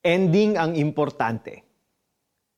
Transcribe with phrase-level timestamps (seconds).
[0.00, 1.60] Ending ang importante.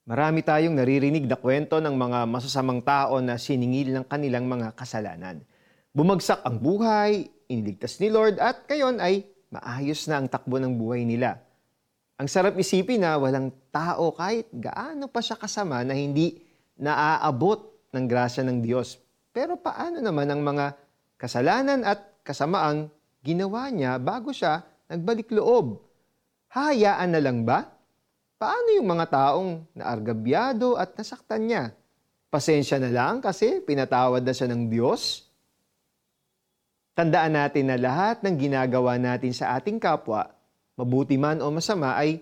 [0.06, 5.42] Marami tayong naririnig na kwento ng mga masasamang tao na siningil ng kanilang mga kasalanan.
[5.90, 11.02] Bumagsak ang buhay, iniligtas ni Lord at kayon ay maayos na ang takbo ng buhay
[11.02, 11.42] nila.
[12.22, 16.46] Ang sarap isipin na walang tao kahit gaano pa siya kasama na hindi
[16.78, 19.02] naaabot ng grasya ng Diyos.
[19.34, 20.78] Pero paano naman ang mga
[21.18, 22.86] kasalanan at kasamaang
[23.18, 25.91] ginawa niya bago siya nagbalik loob?
[26.52, 27.64] Hayaan na lang ba?
[28.36, 31.72] Paano yung mga taong naargabyado at nasaktan niya?
[32.28, 35.32] Pasensya na lang kasi pinatawad na siya ng Diyos?
[36.92, 40.28] Tandaan natin na lahat ng ginagawa natin sa ating kapwa,
[40.76, 42.20] mabuti man o masama, ay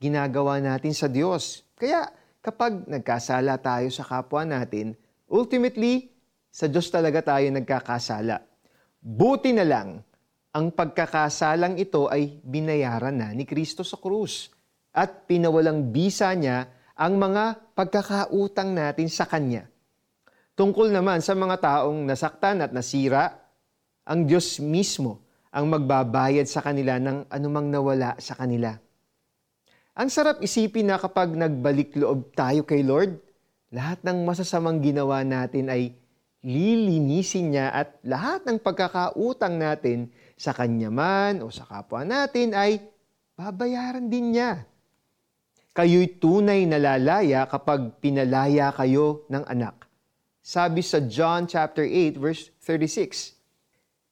[0.00, 1.60] ginagawa natin sa Diyos.
[1.76, 2.08] Kaya
[2.40, 4.96] kapag nagkasala tayo sa kapwa natin,
[5.28, 6.08] ultimately,
[6.48, 8.40] sa Diyos talaga tayo nagkakasala.
[9.04, 10.00] Buti na lang
[10.56, 14.48] ang pagkakasalang ito ay binayaran na ni Kristo sa krus
[14.96, 19.68] at pinawalang bisa niya ang mga pagkakautang natin sa Kanya.
[20.56, 23.36] Tungkol naman sa mga taong nasaktan at nasira,
[24.08, 25.20] ang Diyos mismo
[25.52, 28.72] ang magbabayad sa kanila ng anumang nawala sa kanila.
[29.92, 33.20] Ang sarap isipin na kapag nagbalik loob tayo kay Lord,
[33.68, 35.92] lahat ng masasamang ginawa natin ay
[36.44, 42.82] lilinisin niya at lahat ng pagkakautang natin sa kanya man o sa kapwa natin ay
[43.36, 44.64] babayaran din niya.
[45.76, 49.84] Kayo'y tunay na lalaya kapag pinalaya kayo ng anak.
[50.40, 53.36] Sabi sa John chapter 8 verse 36.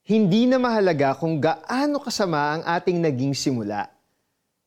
[0.04, 3.88] Hindi na mahalaga kung gaano kasama ang ating naging simula.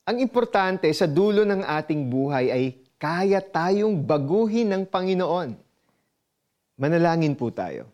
[0.07, 2.65] Ang importante sa dulo ng ating buhay ay
[2.97, 5.66] kaya tayong baguhin ng Panginoon.
[6.77, 7.89] Manalangin po tayo.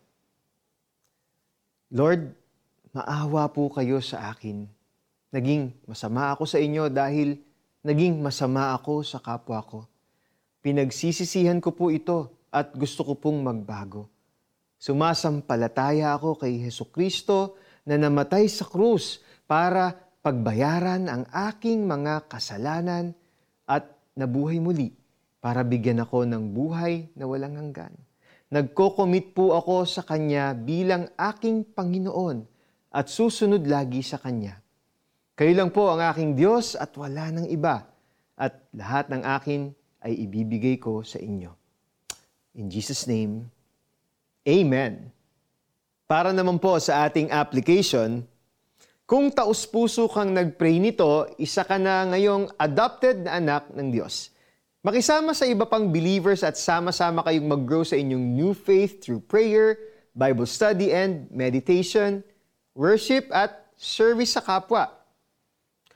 [1.95, 2.36] Lord,
[2.92, 4.67] maawa po kayo sa akin.
[5.31, 7.40] Naging masama ako sa inyo dahil
[7.80, 9.88] naging masama ako sa kapwa ko.
[10.59, 14.12] Pinagsisisihan ko po ito at gusto ko pong magbago.
[14.75, 17.56] Sumasampalataya ako kay Heso Kristo
[17.88, 23.16] na namatay sa krus para pagbayaran ang aking mga kasalanan
[23.63, 23.88] at
[24.19, 24.91] nabuhay muli
[25.40, 27.96] para bigyan ako ng buhay na walang hanggan.
[28.53, 32.46] Nagko-commit po ako sa Kanya bilang aking Panginoon
[32.94, 34.62] at susunod lagi sa Kanya.
[35.34, 37.81] Kayo lang po ang aking Diyos at wala ng iba
[38.38, 39.74] at lahat ng akin
[40.06, 41.50] ay ibibigay ko sa inyo.
[42.53, 43.50] In Jesus' name,
[44.46, 45.09] Amen.
[46.06, 48.22] Para naman po sa ating application,
[49.09, 54.33] kung taus-puso kang nag-pray nito, isa ka na ngayong adopted na anak ng Diyos.
[54.84, 59.80] Makisama sa iba pang believers at sama-sama kayong mag-grow sa inyong new faith through prayer,
[60.12, 62.20] Bible study and meditation,
[62.76, 64.92] worship at service sa kapwa.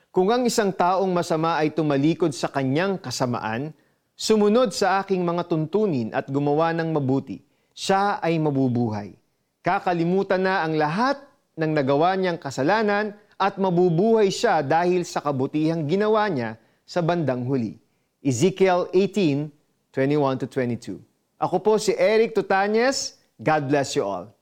[0.08, 3.76] Kung ang isang taong masama ay tumalikod sa kanyang kasamaan,
[4.16, 7.44] sumunod sa aking mga tuntunin at gumawa ng mabuti,
[7.76, 9.20] siya ay mabubuhay.
[9.68, 11.20] Kakalimutan na ang lahat
[11.60, 16.56] ng nagawa niyang kasalanan at mabubuhay siya dahil sa kabutihang ginawa niya
[16.88, 17.84] sa bandang huli.
[18.24, 19.52] Ezekiel 18,
[19.92, 21.02] 21 22.
[21.38, 23.18] Ako po si Eric Tutanyes.
[23.38, 24.37] God bless you all.